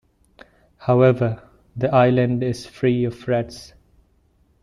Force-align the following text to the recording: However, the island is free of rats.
However, 0.77 1.47
the 1.75 1.93
island 1.93 2.41
is 2.41 2.65
free 2.65 3.03
of 3.03 3.27
rats. 3.27 3.73